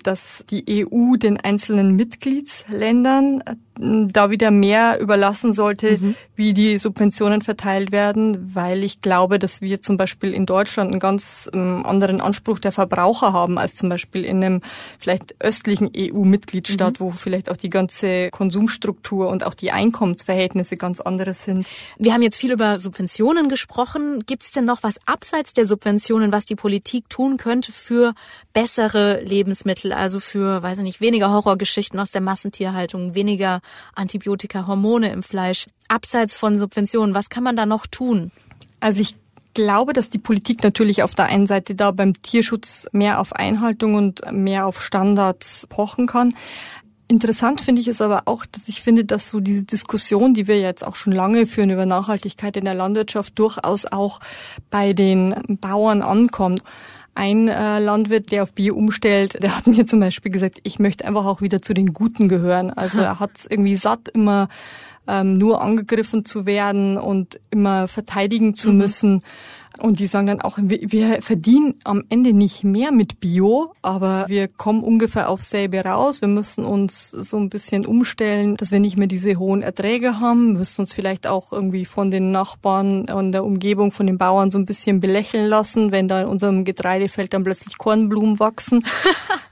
[0.04, 6.16] dass die EU den einzelnen Mitgliedsländern äh, da wieder mehr überlassen sollte, mhm.
[6.36, 11.00] wie die Subventionen verteilt werden, weil ich glaube, dass wir zum Beispiel in Deutschland einen
[11.00, 14.62] ganz ähm, anderen Anspruch der Verbraucher haben als zum Beispiel in einem
[15.00, 17.04] vielleicht östlichen EU-Mitgliedstaat, mhm.
[17.04, 21.68] wo vielleicht auch die ganze Konsumstruktur und auch die Einkommensverhältnisse ganz andere sind.
[21.98, 24.24] Wir haben jetzt viel über Subventionen gesprochen.
[24.26, 28.14] Gibt es denn noch was abseits der Subventionen, was die Politik tun könnte für
[28.54, 33.62] bessere Lebensmittel, also für, weiß ich nicht, weniger Horrorgeschichten aus der Massentierhaltung, weniger
[33.96, 37.16] Antibiotika, Hormone im Fleisch, abseits von Subventionen?
[37.16, 38.32] Was kann man da noch tun?
[38.80, 39.16] Also ich
[39.54, 43.96] glaube, dass die Politik natürlich auf der einen Seite da beim Tierschutz mehr auf Einhaltung
[43.96, 46.34] und mehr auf Standards pochen kann.
[47.08, 50.60] Interessant finde ich es aber auch, dass ich finde, dass so diese Diskussion, die wir
[50.60, 54.20] jetzt auch schon lange führen über Nachhaltigkeit in der Landwirtschaft, durchaus auch
[54.72, 56.62] bei den Bauern ankommt.
[57.16, 61.06] Ein äh, Landwirt, der auf Bier umstellt, der hat mir zum Beispiel gesagt, ich möchte
[61.06, 62.72] einfach auch wieder zu den Guten gehören.
[62.72, 64.50] Also er hat es irgendwie satt, immer
[65.08, 68.78] ähm, nur angegriffen zu werden und immer verteidigen zu mhm.
[68.78, 69.24] müssen.
[69.80, 74.48] Und die sagen dann auch, wir, verdienen am Ende nicht mehr mit Bio, aber wir
[74.48, 76.22] kommen ungefähr auf selbe raus.
[76.22, 80.54] Wir müssen uns so ein bisschen umstellen, dass wir nicht mehr diese hohen Erträge haben.
[80.54, 84.52] Wir müssen uns vielleicht auch irgendwie von den Nachbarn und der Umgebung von den Bauern
[84.52, 88.86] so ein bisschen belächeln lassen, wenn da in unserem Getreidefeld dann plötzlich Kornblumen wachsen.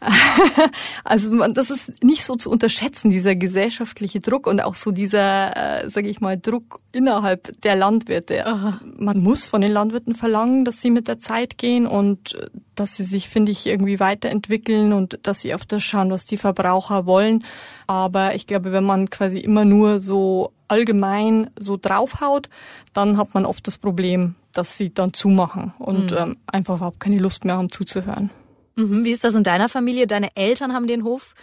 [1.03, 5.83] also man, das ist nicht so zu unterschätzen, dieser gesellschaftliche Druck und auch so dieser,
[5.83, 8.79] äh, sage ich mal, Druck innerhalb der Landwirte.
[8.97, 12.49] Man muss von den Landwirten Kunden verlangen, dass sie mit der Zeit gehen und äh,
[12.75, 16.37] dass sie sich, finde ich, irgendwie weiterentwickeln und dass sie auf das schauen, was die
[16.37, 17.43] Verbraucher wollen.
[17.87, 22.49] Aber ich glaube, wenn man quasi immer nur so allgemein so draufhaut,
[22.93, 26.17] dann hat man oft das Problem, dass sie dann zumachen und mhm.
[26.17, 28.31] ähm, einfach überhaupt keine Lust mehr haben zuzuhören.
[28.75, 29.03] Mhm.
[29.03, 30.07] Wie ist das in deiner Familie?
[30.07, 31.35] Deine Eltern haben den Hof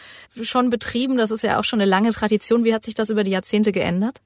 [0.43, 1.17] schon betrieben.
[1.17, 2.65] Das ist ja auch schon eine lange Tradition.
[2.65, 4.21] Wie hat sich das über die Jahrzehnte geändert?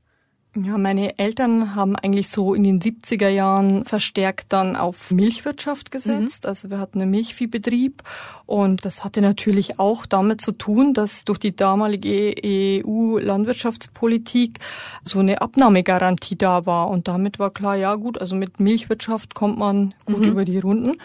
[0.56, 6.44] Ja, meine Eltern haben eigentlich so in den 70er Jahren verstärkt dann auf Milchwirtschaft gesetzt.
[6.44, 6.48] Mhm.
[6.48, 8.04] Also wir hatten einen Milchviehbetrieb
[8.46, 14.60] und das hatte natürlich auch damit zu tun, dass durch die damalige EU-Landwirtschaftspolitik
[15.02, 19.58] so eine Abnahmegarantie da war und damit war klar, ja gut, also mit Milchwirtschaft kommt
[19.58, 20.28] man gut mhm.
[20.28, 20.98] über die Runden.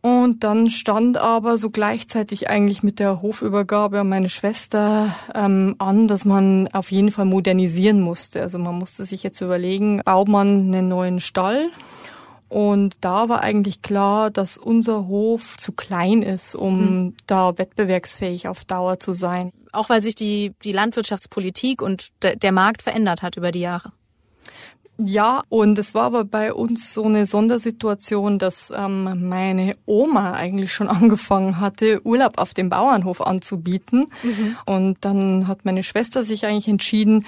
[0.00, 6.06] Und dann stand aber so gleichzeitig eigentlich mit der Hofübergabe an meine Schwester ähm, an,
[6.06, 8.40] dass man auf jeden Fall modernisieren musste.
[8.40, 11.70] Also man musste sich jetzt überlegen, baut man einen neuen Stall?
[12.48, 17.14] Und da war eigentlich klar, dass unser Hof zu klein ist, um hm.
[17.26, 19.52] da wettbewerbsfähig auf Dauer zu sein.
[19.72, 23.92] Auch weil sich die, die Landwirtschaftspolitik und der Markt verändert hat über die Jahre.
[25.00, 30.72] Ja, und es war aber bei uns so eine Sondersituation, dass ähm, meine Oma eigentlich
[30.72, 34.06] schon angefangen hatte, Urlaub auf dem Bauernhof anzubieten.
[34.24, 34.56] Mhm.
[34.66, 37.26] Und dann hat meine Schwester sich eigentlich entschieden,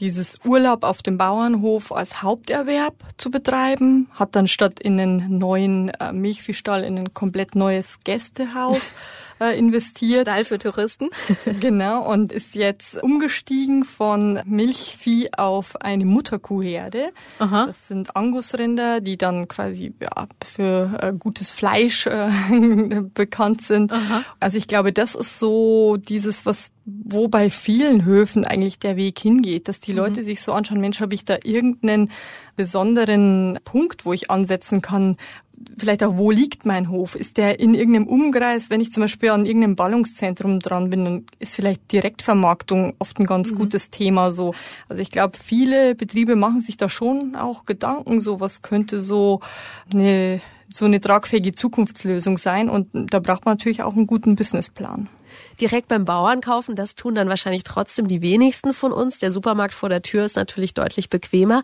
[0.00, 5.88] dieses Urlaub auf dem Bauernhof als Haupterwerb zu betreiben, hat dann statt in einen neuen
[5.88, 8.92] äh, Milchviehstall in ein komplett neues Gästehaus
[9.40, 10.22] äh, investiert.
[10.22, 11.08] Stall für Touristen.
[11.60, 17.12] genau, und ist jetzt umgestiegen von Milchvieh auf eine Mutterkuhherde.
[17.38, 17.66] Aha.
[17.66, 22.30] Das sind Angusrinder, die dann quasi ja, für äh, gutes Fleisch äh,
[23.14, 23.92] bekannt sind.
[23.92, 24.24] Aha.
[24.40, 29.18] Also ich glaube, das ist so dieses, was wo bei vielen Höfen eigentlich der Weg
[29.18, 29.98] hingeht, dass die mhm.
[29.98, 32.10] Leute sich so anschauen, Mensch, habe ich da irgendeinen
[32.56, 35.16] besonderen Punkt, wo ich ansetzen kann,
[35.78, 37.14] vielleicht auch, wo liegt mein Hof?
[37.14, 38.70] Ist der in irgendeinem Umkreis?
[38.70, 43.26] Wenn ich zum Beispiel an irgendeinem Ballungszentrum dran bin, dann ist vielleicht Direktvermarktung oft ein
[43.26, 43.56] ganz mhm.
[43.56, 44.32] gutes Thema.
[44.32, 44.54] So,
[44.88, 48.20] also ich glaube, viele Betriebe machen sich da schon auch Gedanken.
[48.20, 49.40] So, was könnte so
[49.92, 52.68] eine so eine tragfähige Zukunftslösung sein?
[52.68, 55.08] Und da braucht man natürlich auch einen guten Businessplan
[55.60, 56.76] direkt beim Bauern kaufen.
[56.76, 59.18] Das tun dann wahrscheinlich trotzdem die wenigsten von uns.
[59.18, 61.62] Der Supermarkt vor der Tür ist natürlich deutlich bequemer.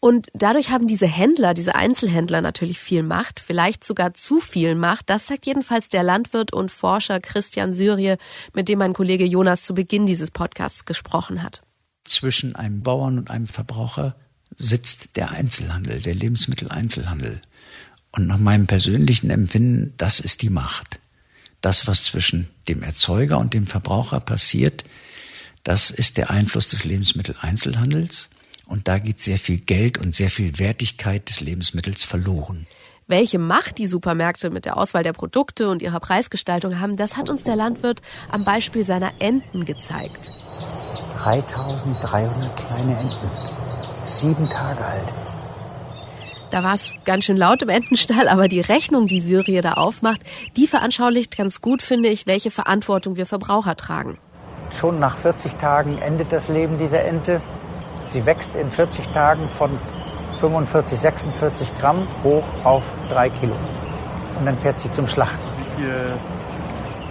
[0.00, 5.10] Und dadurch haben diese Händler, diese Einzelhändler natürlich viel Macht, vielleicht sogar zu viel Macht.
[5.10, 8.16] Das sagt jedenfalls der Landwirt und Forscher Christian Syrie,
[8.52, 11.62] mit dem mein Kollege Jonas zu Beginn dieses Podcasts gesprochen hat.
[12.04, 14.14] Zwischen einem Bauern und einem Verbraucher
[14.56, 17.40] sitzt der Einzelhandel, der Lebensmitteleinzelhandel.
[18.12, 21.00] Und nach meinem persönlichen Empfinden, das ist die Macht
[21.64, 24.84] das, was zwischen dem Erzeuger und dem Verbraucher passiert,
[25.62, 28.28] das ist der Einfluss des Lebensmitteleinzelhandels.
[28.66, 32.66] Und da geht sehr viel Geld und sehr viel Wertigkeit des Lebensmittels verloren.
[33.06, 37.28] Welche Macht die Supermärkte mit der Auswahl der Produkte und ihrer Preisgestaltung haben, das hat
[37.28, 38.00] uns der Landwirt
[38.30, 40.32] am Beispiel seiner Enten gezeigt.
[41.18, 43.30] 3300 kleine Enten,
[44.04, 45.23] sieben Tage alt.
[46.50, 50.20] Da war es ganz schön laut im Entenstall, aber die Rechnung, die Syrie da aufmacht,
[50.56, 54.18] die veranschaulicht ganz gut, finde ich, welche Verantwortung wir Verbraucher tragen.
[54.78, 57.40] Schon nach 40 Tagen endet das Leben dieser Ente.
[58.10, 59.70] Sie wächst in 40 Tagen von
[60.40, 63.54] 45, 46 Gramm hoch auf 3 Kilo.
[64.38, 65.38] Und dann fährt sie zum Schlachten.
[65.58, 65.94] Wie viel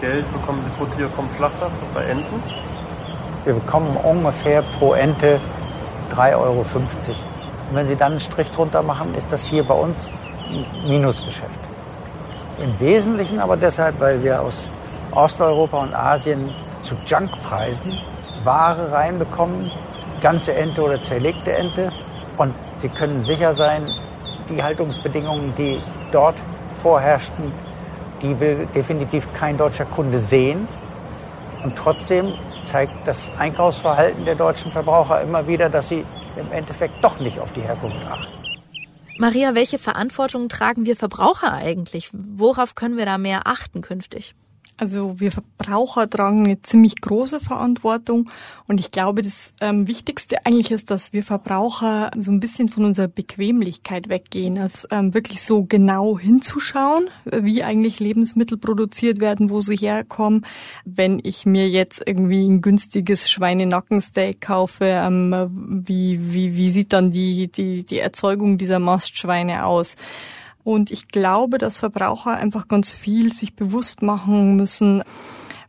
[0.01, 2.43] Geld bekommen Sie pro Tier vom Schlachter bei Enten?
[3.45, 5.39] Wir bekommen ungefähr pro Ente
[6.15, 6.65] 3,50 Euro.
[7.73, 10.11] Und wenn Sie dann einen Strich drunter machen, ist das hier bei uns
[10.47, 11.57] ein Minusgeschäft.
[12.61, 14.69] Im Wesentlichen aber deshalb, weil wir aus
[15.09, 16.51] Osteuropa und Asien
[16.83, 17.97] zu Junkpreisen
[18.43, 19.71] Ware reinbekommen,
[20.21, 21.91] ganze Ente oder zerlegte Ente.
[22.37, 23.87] Und Sie können sicher sein,
[24.49, 25.81] die Haltungsbedingungen, die
[26.11, 26.35] dort
[26.83, 27.51] vorherrschten,
[28.21, 30.67] die will definitiv kein deutscher Kunde sehen.
[31.63, 32.33] Und trotzdem
[32.65, 36.05] zeigt das Einkaufsverhalten der deutschen Verbraucher immer wieder, dass sie
[36.37, 38.27] im Endeffekt doch nicht auf die Herkunft achten.
[39.17, 42.09] Maria, welche Verantwortung tragen wir Verbraucher eigentlich?
[42.11, 44.35] Worauf können wir da mehr achten künftig?
[44.77, 48.29] Also wir Verbraucher tragen eine ziemlich große Verantwortung
[48.67, 52.85] und ich glaube, das ähm, Wichtigste eigentlich ist, dass wir Verbraucher so ein bisschen von
[52.85, 59.61] unserer Bequemlichkeit weggehen, also ähm, wirklich so genau hinzuschauen, wie eigentlich Lebensmittel produziert werden, wo
[59.61, 60.45] sie herkommen.
[60.85, 67.11] Wenn ich mir jetzt irgendwie ein günstiges Schweinenackensteak kaufe, ähm, wie, wie, wie sieht dann
[67.11, 69.95] die, die, die Erzeugung dieser Mastschweine aus?
[70.63, 75.03] Und ich glaube, dass Verbraucher einfach ganz viel sich bewusst machen müssen,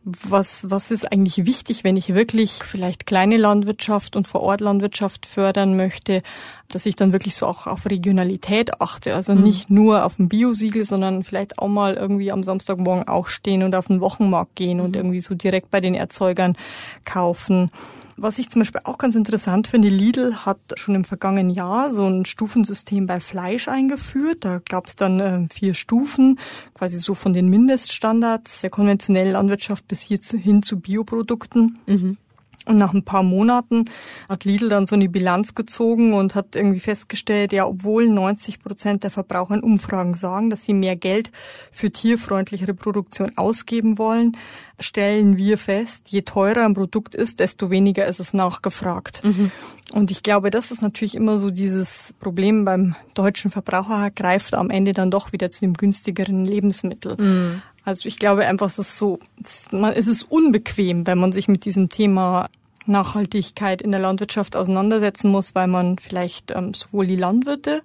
[0.05, 6.21] was, was ist eigentlich wichtig, wenn ich wirklich vielleicht kleine Landwirtschaft und Vorortlandwirtschaft fördern möchte,
[6.67, 9.15] dass ich dann wirklich so auch auf Regionalität achte.
[9.15, 9.41] Also mhm.
[9.41, 13.75] nicht nur auf ein Biosiegel, sondern vielleicht auch mal irgendwie am Samstagmorgen auch stehen und
[13.75, 14.95] auf den Wochenmarkt gehen und mhm.
[14.95, 16.55] irgendwie so direkt bei den Erzeugern
[17.03, 17.71] kaufen.
[18.17, 22.05] Was ich zum Beispiel auch ganz interessant finde, Lidl hat schon im vergangenen Jahr so
[22.05, 24.45] ein Stufensystem bei Fleisch eingeführt.
[24.45, 26.39] Da gab es dann äh, vier Stufen,
[26.73, 31.79] quasi so von den Mindeststandards der konventionellen Landwirtschaft bis hier zu, hin zu Bioprodukten.
[31.87, 32.17] Mhm.
[32.65, 33.85] Und nach ein paar Monaten
[34.27, 39.03] hat Lidl dann so eine Bilanz gezogen und hat irgendwie festgestellt, ja, obwohl 90 Prozent
[39.03, 41.31] der Verbraucher in Umfragen sagen, dass sie mehr Geld
[41.71, 44.37] für tierfreundlichere Produktion ausgeben wollen,
[44.79, 49.23] stellen wir fest, je teurer ein Produkt ist, desto weniger ist es nachgefragt.
[49.23, 49.51] Mhm.
[49.93, 54.69] Und ich glaube, das ist natürlich immer so dieses Problem beim deutschen Verbraucher, greift am
[54.69, 57.15] Ende dann doch wieder zu dem günstigeren Lebensmittel.
[57.17, 57.61] Mhm.
[57.85, 61.89] Also ich glaube einfach, es ist so, es ist unbequem, wenn man sich mit diesem
[61.89, 62.49] Thema
[62.87, 67.83] Nachhaltigkeit in der Landwirtschaft auseinandersetzen muss, weil man vielleicht ähm, sowohl die Landwirte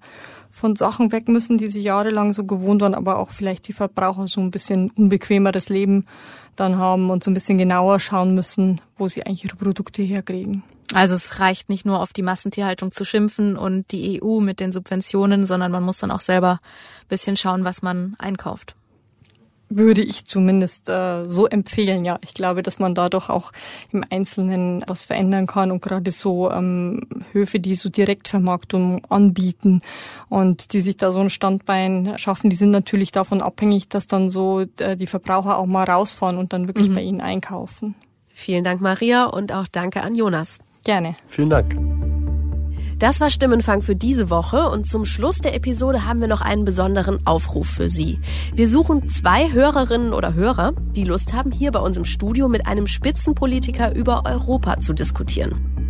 [0.50, 4.26] von Sachen weg müssen, die sie jahrelang so gewohnt waren, aber auch vielleicht die Verbraucher
[4.26, 6.06] so ein bisschen unbequemeres Leben
[6.56, 10.62] dann haben und so ein bisschen genauer schauen müssen, wo sie eigentlich ihre Produkte herkriegen.
[10.92, 14.72] Also es reicht nicht nur auf die Massentierhaltung zu schimpfen und die EU mit den
[14.72, 16.60] Subventionen, sondern man muss dann auch selber
[17.02, 18.74] ein bisschen schauen, was man einkauft
[19.70, 22.04] würde ich zumindest äh, so empfehlen.
[22.04, 23.52] Ja, ich glaube, dass man dadurch auch
[23.92, 29.80] im Einzelnen was verändern kann und gerade so ähm, Höfe, die so Direktvermarktung anbieten
[30.28, 34.28] und die sich da so ein Standbein schaffen, die sind natürlich davon abhängig, dass dann
[34.28, 36.94] so äh, die Verbraucher auch mal rausfahren und dann wirklich mhm.
[36.94, 37.94] bei ihnen einkaufen.
[38.28, 40.58] Vielen Dank, Maria, und auch danke an Jonas.
[40.84, 41.14] Gerne.
[41.26, 41.99] Vielen Dank.
[43.00, 46.66] Das war Stimmenfang für diese Woche und zum Schluss der Episode haben wir noch einen
[46.66, 48.18] besonderen Aufruf für Sie.
[48.54, 52.66] Wir suchen zwei Hörerinnen oder Hörer, die Lust haben, hier bei uns im Studio mit
[52.66, 55.80] einem Spitzenpolitiker über Europa zu diskutieren.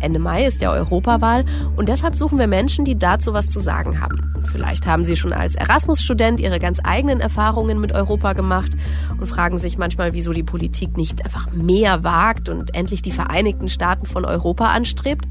[0.00, 1.44] Ende Mai ist ja Europawahl
[1.76, 4.34] und deshalb suchen wir Menschen, die dazu was zu sagen haben.
[4.44, 8.72] Vielleicht haben Sie schon als Erasmus-Student Ihre ganz eigenen Erfahrungen mit Europa gemacht
[9.20, 13.68] und fragen sich manchmal, wieso die Politik nicht einfach mehr wagt und endlich die Vereinigten
[13.68, 15.28] Staaten von Europa anstrebt.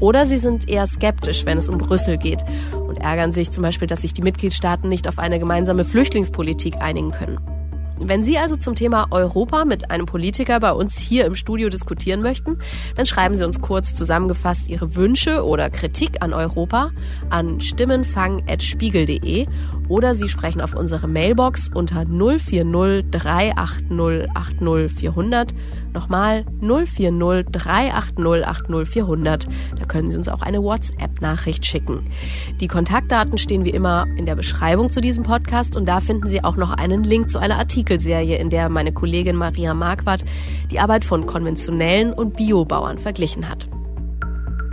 [0.00, 3.86] Oder sie sind eher skeptisch, wenn es um Brüssel geht und ärgern sich zum Beispiel,
[3.86, 7.38] dass sich die Mitgliedstaaten nicht auf eine gemeinsame Flüchtlingspolitik einigen können.
[8.02, 12.22] Wenn Sie also zum Thema Europa mit einem Politiker bei uns hier im Studio diskutieren
[12.22, 12.58] möchten,
[12.96, 16.92] dann schreiben Sie uns kurz zusammengefasst Ihre Wünsche oder Kritik an Europa
[17.28, 19.46] an stimmenfang.spiegel.de
[19.88, 25.54] oder Sie sprechen auf unsere Mailbox unter 040 380 80 400
[25.92, 29.48] Nochmal 040 380 80 400.
[29.78, 32.10] Da können Sie uns auch eine WhatsApp-Nachricht schicken.
[32.60, 36.44] Die Kontaktdaten stehen wie immer in der Beschreibung zu diesem Podcast und da finden Sie
[36.44, 40.24] auch noch einen Link zu einer Artikelserie, in der meine Kollegin Maria Marquardt
[40.70, 43.68] die Arbeit von konventionellen und Biobauern verglichen hat.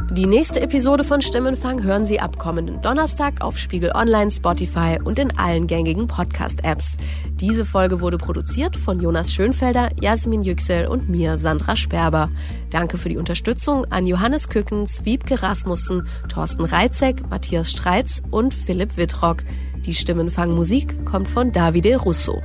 [0.10, 5.20] Die nächste Episode von Stimmenfang hören Sie ab kommenden Donnerstag auf Spiegel Online, Spotify und
[5.20, 6.98] in allen gängigen Podcast-Apps.
[7.34, 12.32] Diese Folge wurde produziert von Jonas Schönfelder, Jasmin Yüksel und mir, Sandra Sperber.
[12.70, 18.96] Danke für die Unterstützung an Johannes Kückens, Wiebke Rasmussen, Thorsten Reitzek, Matthias Streitz und Philipp
[18.96, 19.44] Wittrock.
[19.86, 22.42] Die Stimmenfang-Musik kommt von Davide Russo.